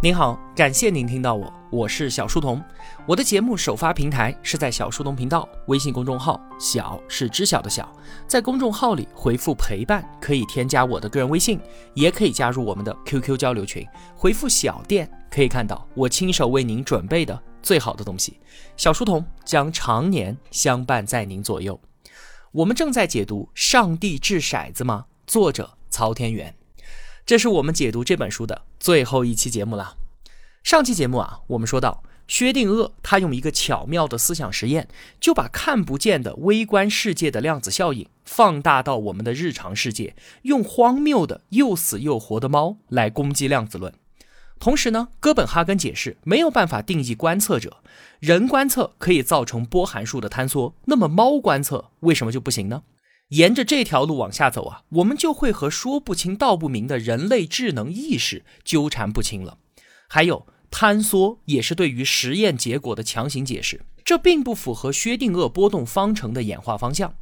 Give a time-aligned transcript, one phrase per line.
[0.00, 2.62] 您好，感谢您听到我，我是小书童。
[3.04, 7.92] 我的节目首发平台是在小书童频道微信公众号，小是知晓的小，
[8.24, 11.60] 在公众号里回复陪伴可以添加我的个人微信，
[11.94, 13.84] 也可以加入我们的 QQ 交流群，
[14.14, 18.38] 回复小店可以看到我亲手为您准备的最好的东西。
[18.76, 21.78] 小书童将常年相伴在您左右。
[22.52, 26.54] 我们正在解读《上帝掷骰子吗》，作者曹天元。
[27.28, 29.98] 这是我们解读这本书的最后一期节目了。
[30.64, 34.88] 上期节目啊，我们说到薛定谔他用一个巧妙的思想实验，
[35.20, 43.92] 就把看不见的微观世界的量子效应放大到我们的日常世界，用荒谬的又死又活的猫来攻击量子论。
[44.58, 47.82] 同时呢，哥本哈根解释没有办法定义观测者，
[48.20, 52.84] 人观测可以造成波函数的坍缩，那么猫观测为什么就不行呢？
[53.28, 59.58] 沿着这条路往下走啊，我们就会和说不清道不明的人类智能意识纠缠不清了。
[60.08, 67.14] 还有坍缩也是对于实验结果的强行解释，这并不符合薛定谔波动方程的演化方向。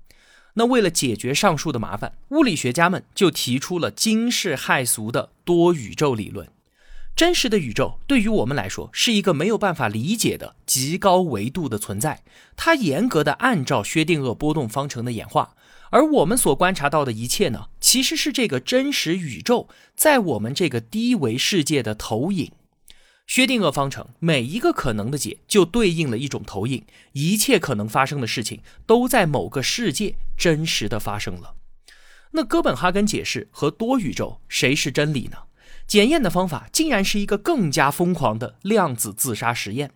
[0.54, 6.48] 那为了解决上述的麻烦，物理学家们就提出了惊世骇俗的多宇宙理论。
[7.16, 12.22] 真实的宇宙对于我们来说是一个没有办法理解的极高维度的存在，
[12.56, 15.54] 它严格的按照薛定谔波动方程的演化。
[15.97, 22.53] 而我们所观察到的一切呢，其实是这个真实宇宙在我们这个低维世界的投影。
[23.27, 31.55] 薛定谔方程每一个可能的解就对应了一种投影，一切可能发生的事情都在某个世界真实的发生了。
[32.33, 35.38] 那哥本哈根解释和多宇宙谁是真理呢？
[35.86, 39.92] 检验的方法竟然是一个更加疯狂的量子自杀实验。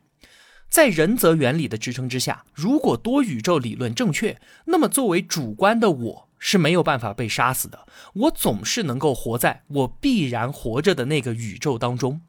[0.71, 7.89] 在人则原理的支撑之下，如果多宇宙理论正确，那么作为主观的我是没有办法被杀死的。
[8.15, 12.21] 我总是能够活在我必然活着的那个宇宙当中。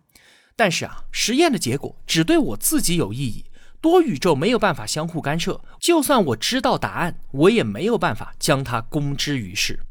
[0.56, 3.46] 但是啊，实验的结果只对我自己有意义，
[3.80, 5.62] 多宇宙没有办法相互干涉。
[5.80, 9.82] 就算我知道答案，我也没有办法将它公之于世。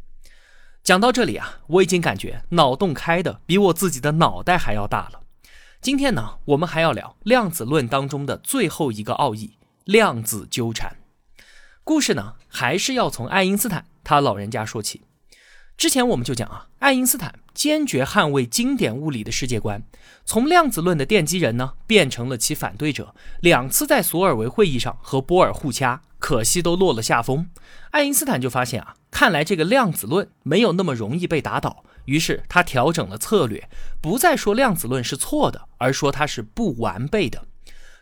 [0.82, 5.19] 讲到这里啊，我已经感觉脑洞开的比我自己的脑袋还要大了。
[5.82, 10.98] 今天呢，我们还要聊量子论当中的最后一个奥义——量子纠缠。
[11.84, 15.00] 故事呢，还是要从爱因斯坦他老人家说起。
[15.78, 19.82] 之前我们就讲啊，爱因斯坦坚决捍卫经典物理的世界观，
[20.26, 23.14] 从量子论的奠基人呢，变成了其反对者。
[23.40, 27.48] 两次在索尔维会议上和波尔互掐，可惜都落了下风。
[27.92, 31.86] 爱因斯坦就发现啊，看来这个量子论没有那么容易被打倒。
[32.10, 33.68] 于是他调整了策略，
[34.00, 37.46] 不再说量子论是错的，而说它是不完备的。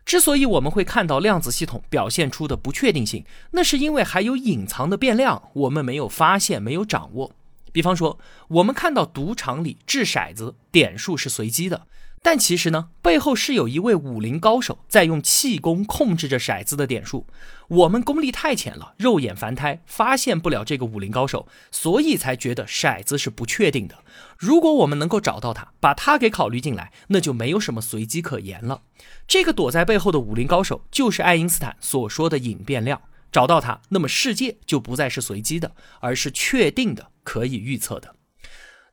[0.06, 7.30] 之所以我们会看到量子系统表现出的不确定性，那是因为还有隐藏的变量，我们没有发现，没有掌握。
[7.70, 11.86] 比方说，我们看到赌场里掷骰子，点数是随机的。
[12.22, 17.26] 但其实呢，背后是有一位武林高手在用气功控制着骰子的点数。
[17.68, 23.96] 我们功力太浅了，肉眼凡胎发现不了这个武林高手，所以才觉得骰子是不确定的。
[24.36, 28.82] 如果我们能够找到他，把他给考虑进来，那就没有什么随机可言了。
[29.26, 33.00] 这个躲在背后的武林高手就是爱因斯坦所说的隐变量。
[33.30, 38.14] 找到他，那么世界就不再是随机的，而是确定的，可以预测的。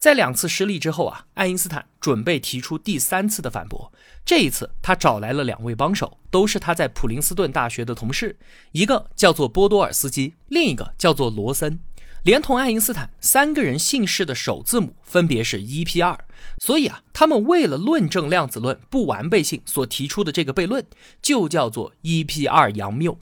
[0.05, 3.91] 在两次失利之后啊，爱因斯坦准备提出第三次的反驳。
[4.23, 8.37] 这一次，他找来了两位帮手，都是他在普林斯顿大学的同事，
[8.71, 11.79] 一个叫做波多尔斯基，另一个叫做罗森。
[12.21, 16.19] 连同爱因斯坦三个人姓氏的首字母分别是 EPR，
[16.61, 20.85] 所以啊，他们为了论证量子论不完备性所提出的这个悖论，
[21.19, 23.17] 就叫做 EPR 杨谬。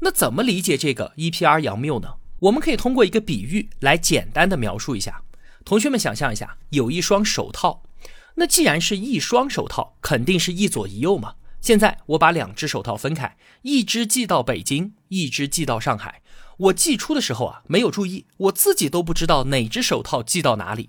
[0.00, 2.14] 那怎么理解这个 EPR 杨谬呢？
[2.40, 5.22] 我们可以通过一个比喻来简单的描述一下。
[5.66, 7.82] 同学们想象一下，有一双手套，
[8.36, 11.34] 那既然是一双手套，肯定是一左一右嘛。
[11.60, 16.22] 现在我把两只手套分开，一只寄到北京，一只寄到上海。
[16.58, 20.88] 我寄出的时候啊，没有注意，我自己都不知道哪只手套寄到哪里。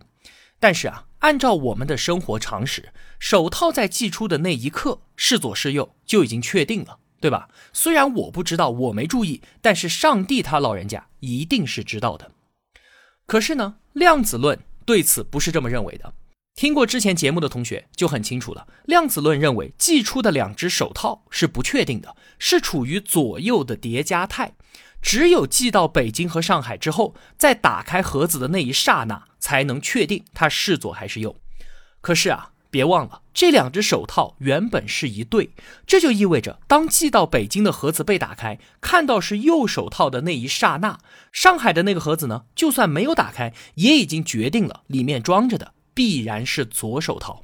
[0.60, 7.50] 但是啊，按照我们的生活常识，手套在寄出的那一刻是左是右就已经确定了，对吧？
[7.74, 12.32] 虽然我不知道，我没注意，但是上帝他老人家一定是知道的。
[13.26, 14.58] 可是呢，量子论
[14.88, 16.14] 对此不是这么认为的。
[16.56, 18.66] 听过之前节目的同学就很清楚了。
[18.86, 24.56] 量子论认为，寄出的两只手套是不确定的，是处于左右的叠加态。
[25.02, 31.36] 只有寄到北京和上海之后，在打开盒子的那一刹那，才能确定它是左还是右。
[32.00, 32.54] 可是啊。
[32.78, 35.50] 别忘了，这两只手套原本是一对，
[35.88, 41.00] 这就意味着，当寄到北京的盒子被打开，看到是右手套的那一刹那，
[41.32, 47.44] 上海的那个盒子呢，就算没有打开，也已经决定了里面装着的必然是左手套。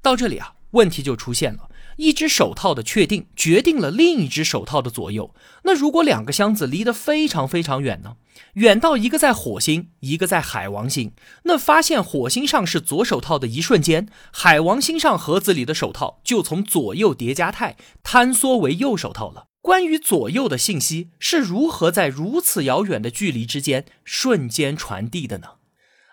[0.00, 1.68] 到这里啊，问题就出现了。
[1.96, 5.34] 一只手套的确定决定了另一只手套的左右。
[5.64, 8.16] 那如果两个箱子离得非常非常远呢？
[8.54, 11.12] 远到一个在火星，一个在海王星。
[11.44, 19.46] 那发现火星上是左手套的一瞬间，海王星上盒子里的手套就从左右叠加态坍缩为右手套了。
[19.62, 25.55] 关于左右的信息是如何在如此遥远的距离之间瞬间传递的呢？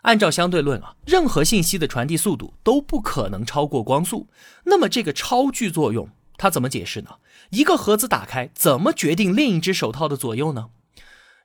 [0.04, 4.30] 按照相对论啊，任何信息的传递速度都不可能超过光速。
[4.66, 7.16] 那么这个超距作用它怎么解释呢？
[7.50, 10.70] 一个盒子打开怎么决定另一只手套的左右呢？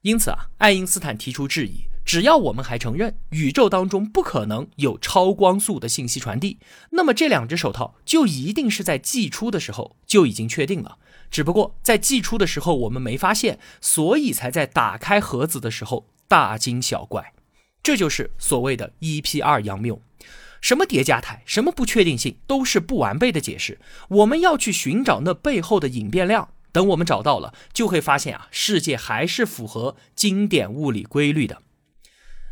[0.02, 6.58] 因此啊，爱因斯坦提出质疑：只要我们还承认宇宙当中不可能有超光速的信息传递，
[6.90, 10.98] 那么这两只手套就一定是在寄出的时候就已经确定了。
[11.30, 17.34] 只不过在寄出的时候我们没发现，所以才在打开盒子的时候大惊小怪。
[17.82, 20.02] 这就是所谓的 EP 二杨谬，
[20.60, 23.78] 什么叠加态，什么不确定性，都是不完备的解释。
[24.08, 26.50] 我们要去寻找那背后的隐变量。
[26.70, 31.62] 等我们找到了，就会发现啊，世界还是符合经典物理规律的。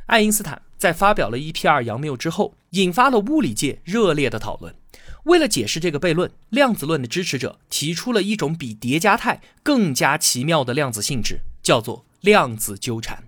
[0.07, 4.75] 爱因斯坦在发表了 EP 二杨谬之后，引发了物理界热烈的讨论。
[5.25, 13.26] 为了解释这个悖论，量子论的支持者提出了一种比叠加态更加奇妙的量子性质，叫做量子纠缠。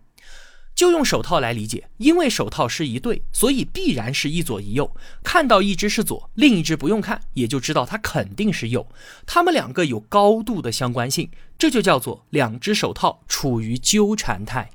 [0.79, 4.95] 就用手套来理解，因为手套是一对，所以必然是一左一右。
[5.25, 8.87] 看到一只是左，另一只不用看也就知道它肯定是右。
[9.27, 14.71] 它们两个有高度的相关性，这就叫做两只手套处于纠缠态。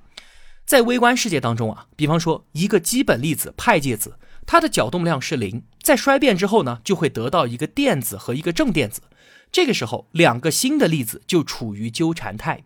[0.65, 9.03] 在微观世界当中啊，比方说一个基本粒子派介子，它的角动量是零，在衰变之后呢，就会得到一个电子和一个正电子。
[9.53, 12.65] 这个时候，两个新的粒子就处于纠缠态。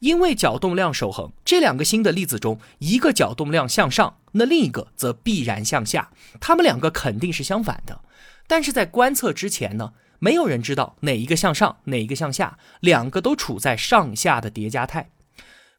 [0.00, 8.00] 因为角动量守恒，这两个新的粒子中，一个角动量向上，那另一个则必然向下，它们两个肯定是相反的。
[8.46, 15.10] 但是在观测之前呢，没有人知道哪一个向上，哪一个向下，两个都处在上下的叠加态。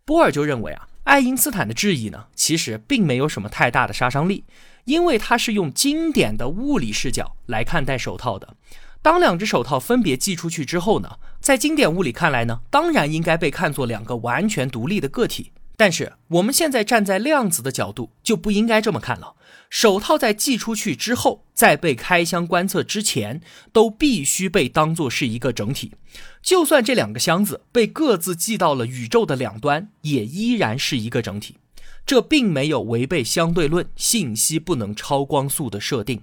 [0.03, 4.43] 波尔就认为啊，爱因斯坦的质疑呢，其实并没有什么太大的杀伤力，
[4.85, 8.55] 因为他是用经典的物理视角来看待手套的。
[9.01, 15.51] 当两只手套分别寄出去之后呢，在经典物理看来呢，当然应该被看作两个完全独立的个体。
[15.77, 19.35] 但是我们现在站在量子的角度，就不应该这么看了。
[19.69, 23.41] 手套在寄出去之后，在被开箱观测之前，
[23.71, 25.93] 都必须被当作是一个整体。
[26.41, 31.57] 就算这两个箱子被各自寄到了宇宙的两端，也依然是一个整体。
[32.05, 36.21] 这并没有违背相对论信息不能超光速的设定。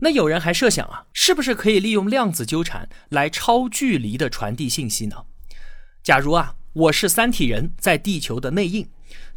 [0.00, 5.24] 那有人还设想啊，是不是可以利用量子纠缠来超距离的传递信息呢？
[6.04, 8.88] 假如啊，我是三体人在地球的内应，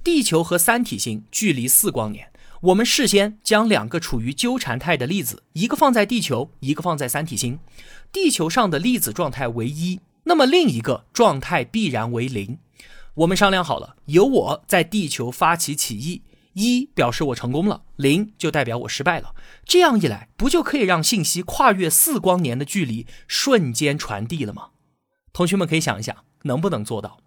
[0.03, 2.31] 地球和三体星距离四光年，
[2.61, 7.57] 我们事先将两个处于纠缠态的粒子，一个放在地球，一个放在三体星，
[8.11, 12.59] 地球上的粒子状态为一，那么另一个状态必然为零。
[13.15, 16.21] 我们商量好了，由我在地球发起起义。
[16.53, 19.35] 一表示我成功了，零就代表我失败了。
[19.65, 24.69] 这样一来，不就可以让信息跨越四光年的距离瞬间传递了吗？
[25.33, 27.19] 同学们可以想一想，能不能做到？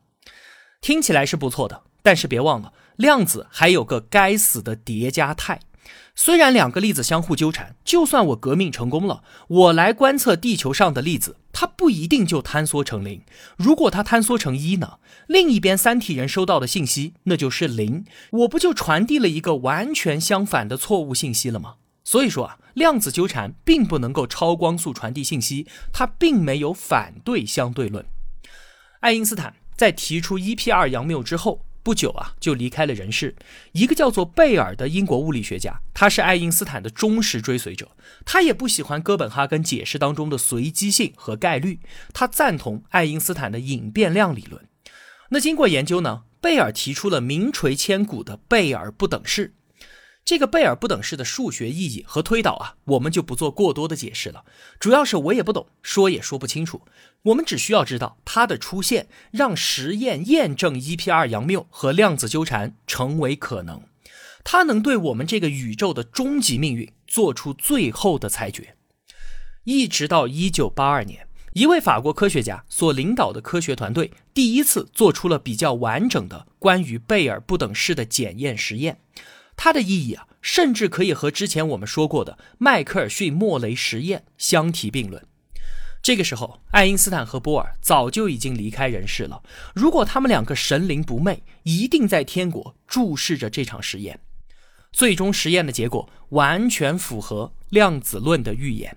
[0.81, 5.61] 听起来是不错的，但是别忘了，量子还有个该死的叠加态。
[6.15, 13.23] 虽然两个粒子相互纠缠，就算我革命成功了，我来观测地球上的粒子，它不一定就坍缩成零。
[13.57, 14.99] 如果它坍缩成一呢？
[15.27, 21.75] 另一边三体人收到的信息那就是零，我不就传递了一个完全相反的错误信息了吗？
[22.05, 28.07] 所以说啊，量子纠缠并不能够超光速传递信息，它并没有反对相对论。
[29.01, 31.65] 爱因斯坦在提出 EP 二杨谬之后。
[31.85, 33.37] 不久啊，就离开了人世。
[33.73, 37.91] 一个叫做贝尔的英国物理学家，他是爱因斯坦的忠实追随者。
[38.25, 41.79] 他也不喜欢哥本哈根解释当中的随机性和概率，
[42.15, 44.67] 他赞同爱因斯坦的隐变量理论。
[45.29, 49.53] 那经过研究呢，贝尔提出了名垂千古的贝尔不等式。
[50.25, 54.45] 这个贝尔不等式的数学意义和推导啊，我们就不做过多的解释了。
[54.81, 56.81] 主要是我也不懂，说也说不清楚。
[57.25, 63.83] 我们只需要知道它的出现，让实验验证 EP 二杨谬和量子纠缠成为可能。
[64.43, 68.77] 它能对我们这个宇宙的终极命运做出最后的裁决。
[69.65, 78.99] 一直到一九八二年，一位法国科学家所领导的科学团队第一次做出了比较完整的关于贝尔不等式的检验实验。
[79.57, 85.25] 它的意义啊，甚至可以和之前我们说过的迈克尔逊莫雷实验相提并论。
[86.03, 89.43] 这个时候，爱因斯坦和波尔早就已经离开人世了。
[89.75, 94.21] 如果他们两个神灵不昧，一定在天国注视着这场实验。
[94.93, 98.95] 最终实验的结果完全符合量子论的预言。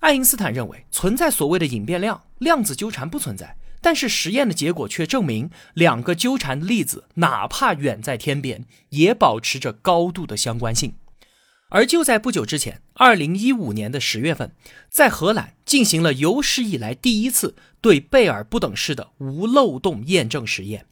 [0.00, 3.56] 爱因斯坦认为存在所谓的隐变量，量子纠缠不存在。
[3.80, 10.94] 但是实验的结果却证明，两个纠缠的粒子哪怕远在天边，也保持着高度的相关性。
[11.68, 14.52] 而就在不久之前，二零一五年的十月份，
[14.88, 20.86] 在荷兰进行了有史以来第一次对贝尔不等式的无漏洞验证实验。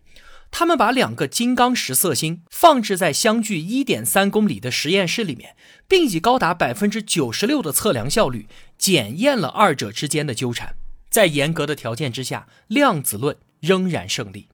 [0.50, 5.56] 他们把两个金刚石色星放置在相距一点三公里的实验室里面，
[5.88, 8.46] 并以高达百分之九十六的测量效率
[8.78, 10.76] 检验了二者之间的纠缠。
[11.14, 14.48] 在严格的条件之下，量子论仍然胜利。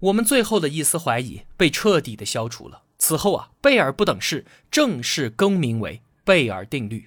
[0.00, 2.82] 我们最后的一丝怀疑被彻底的消除了。
[2.98, 7.06] 此后啊，贝尔不等式正式更名为贝尔定律。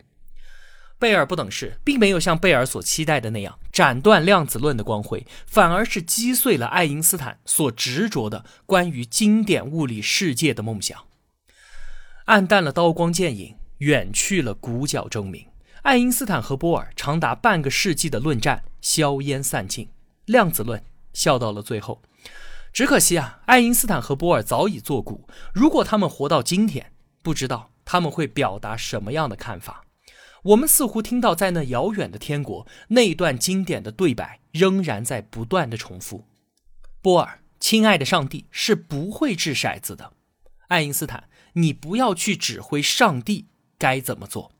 [0.97, 11.05] 贝尔不等式并没有像贝尔所期待的那样斩断量子论的光辉，反而是击碎了爱因斯坦所执着的关于经典物理世界的梦想。
[12.27, 15.45] 暗淡了刀光剑影，远去了鼓角争鸣。
[15.83, 19.89] 爱因斯坦和波尔长达半个世纪的论战硝烟散尽，
[20.25, 20.83] 量子论
[21.13, 22.01] 笑到了最后。
[22.73, 25.27] 只可惜啊，爱因斯坦和波尔早已作古。
[25.53, 26.91] 如果他们活到今天，
[27.23, 29.85] 不知道他们会表达什么样的看法。
[30.43, 36.25] 我们似乎听到，在那遥远的天国，那段经典的对白仍然在不断的重复
[37.01, 40.13] ：“波尔，亲爱的上帝是不会掷骰子的。
[40.67, 44.51] 爱因斯坦，你不要去指挥上帝该怎么做。”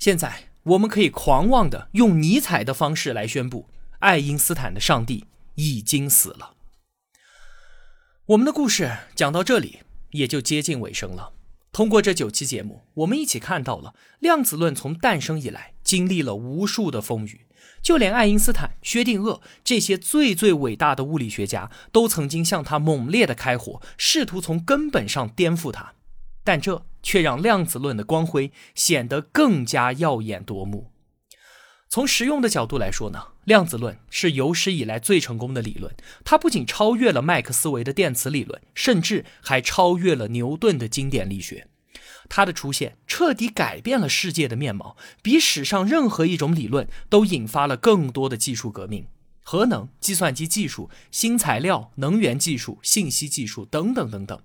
[0.00, 5.26] 现在，我们可以狂妄的用尼采的方式来宣布：爱因斯坦的上帝
[5.56, 6.54] 已经死了。
[8.24, 9.80] 我们的故事讲到这里，
[10.12, 11.34] 也就接近尾声了。
[11.70, 17.42] 通过这九期节目，我们一起看到了量子论从诞生以来经历了无数的风雨，
[17.82, 25.92] 就连爱因斯坦、薛定谔这些最最伟大的物理学家都曾经向他猛烈的开火，试图从根本上颠覆他，
[26.44, 30.90] 但这却让量子论的光辉显得更加耀眼夺目。
[31.88, 35.92] 从实用的角度来说呢，量子论是有史以来最成功的理论。
[36.24, 41.66] 它不仅超越了麦克斯韦的电磁理论，甚至还超越了牛顿的经典力学。
[42.28, 49.06] 它的出现彻底改变了世界的面貌，比史上任何一种理论都引发了更多的技术革命：
[49.42, 54.40] 核能、计算机技术、新材料、能源技术、信息技术等等等等。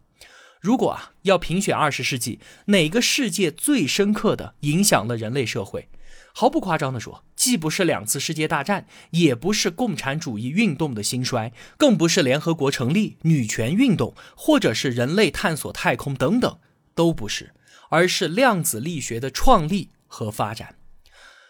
[0.62, 5.89] 如果啊要评选二十世纪哪个世界最深刻的影响了人类社会？
[6.33, 16.59] 毫不夸张地说，既不是两次世界大战，也不是共产主义运动的兴衰，更不是联合国成立、女权运动，或者是人类探索太空等等，
[16.93, 17.53] 都不是，
[17.89, 20.75] 而是量子力学的创立和发展。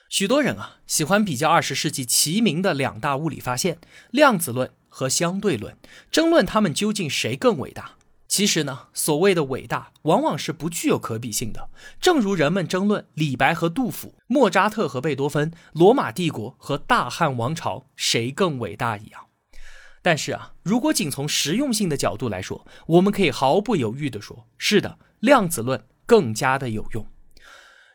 [0.07, 3.79] 许多人啊，喜欢比较二十世纪齐名的两大物理发现——
[4.11, 5.75] 量子论和相对论，
[6.11, 7.94] 争论他们究竟谁更伟大。
[8.35, 11.69] 其实呢，所谓的伟大，往往是不具有可比性的。
[12.01, 19.27] 正如人们争论李白和杜甫、莫扎特和贝多芬、罗马帝国和大汉王朝谁更伟大一样。
[20.01, 27.07] 但是啊，如果仅从实用性的角度来说，我们可以毫不犹豫地说，是的，量子论更加的有用。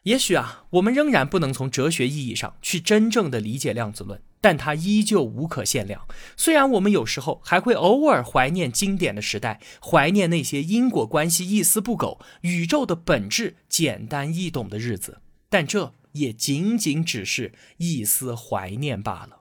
[0.05, 6.07] 也许啊，我们仍然不能从哲学意义上去真正的理解量子论，但它依旧无可限量。
[6.37, 19.41] 虽然我们有时候还会偶尔怀念经典的时代，怀念那些因果关系一丝不苟、宇宙的本质简单易懂的日子，但这也仅仅只是一丝怀念罢了。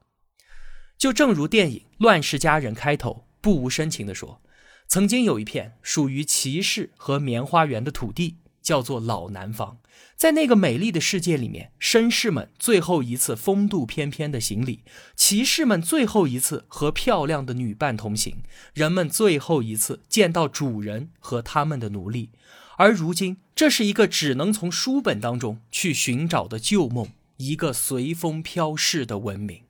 [0.97, 4.41] 就正如电影《乱世佳人》开头不无深情地说
[4.89, 8.37] ：“曾经有一片属于骑士和棉花园的土地。”
[8.69, 9.79] 叫做老南方，
[10.15, 14.83] 在那个美丽的世界里面，绅士们最后一次风度翩翩的行礼，
[15.15, 18.43] 骑士们最后一次和漂亮的女伴同行，
[18.75, 22.29] 人们最后一次见到主人和他们的奴隶。
[22.77, 27.07] 而如今，这是一个只能从书本当中去寻找的旧梦，
[27.37, 29.63] 一个随风飘逝的文明。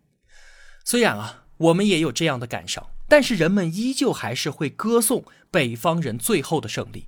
[0.84, 7.06] 虽然啊，我们也有这样的感伤，但是人们依旧还是会歌颂北方人最后的胜利。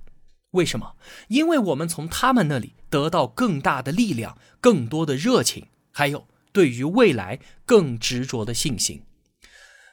[0.52, 0.96] 为什么？
[1.28, 9.02] 因为我们从他们那里得到更大的力量、更多的热情，还有对于未来更执着的信心。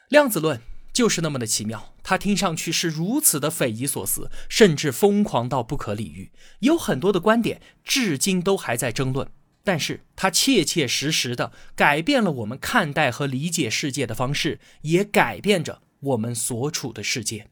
[0.08, 0.60] 量子论
[0.92, 6.30] 就是那么的奇妙，它听上去是如此的匪夷所思，甚至疯狂到不可理喻。
[6.58, 9.30] 有很多的观点至今都还在争论，
[9.64, 17.48] 但是它切切实实的改变了我们看待和理解世界的方式，也改变着我们所处的世界。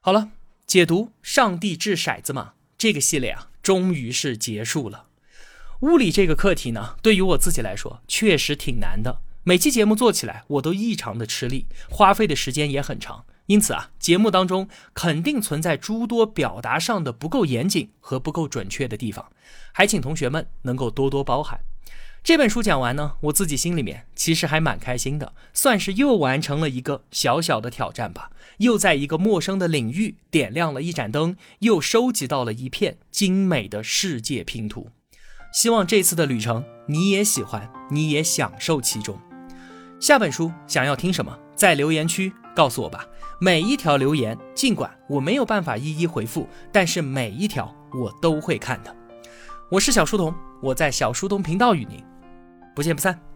[0.00, 0.30] 好了。
[0.68, 2.52] 解读上帝掷骰子嘛？
[2.76, 5.06] 这个系列啊，终于是结束了。
[5.80, 9.22] 物理这个课题呢，对于我自己来说确实挺难的。
[9.44, 13.24] 每期节目做起来，我都异常的吃力，花费的时间也很长。
[13.46, 19.32] 因此啊，节目当中肯定存在诸多表达上的不够严谨和不够准确的地方，
[19.72, 21.58] 还请同学们能够多多包涵。
[22.28, 34.90] 这本书讲完呢，我自己心里面其实还蛮开心的，算是又完成了一个小小的挑战吧，又在一个陌生的领域点亮了一盏灯，又收集到了一片精美的世界拼图。
[35.54, 39.18] 希望这次的旅程你也喜欢，你也享受其中。
[39.98, 43.06] 下本书想要听什么，在留言区告诉我吧。
[43.40, 48.94] 每一条留言，尽管我没有办法一一回复，但是每一条我都会看的。
[49.70, 52.02] 我是小书童，我在小书童频道与您
[52.78, 53.27] 不见不散。